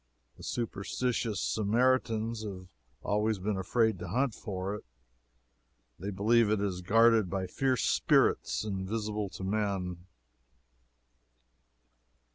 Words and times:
The 0.35 0.41
superstitious 0.41 1.39
Samaritans 1.39 2.41
have 2.43 2.65
always 3.03 3.37
been 3.37 3.55
afraid 3.55 3.99
to 3.99 4.07
hunt 4.07 4.33
for 4.33 4.73
it. 4.73 4.83
They 5.99 6.09
believe 6.09 6.49
it 6.49 6.59
is 6.59 6.81
guarded 6.81 7.29
by 7.29 7.45
fierce 7.45 7.83
spirits 7.83 8.63
invisible 8.65 9.29
to 9.29 9.43
men. 9.43 10.07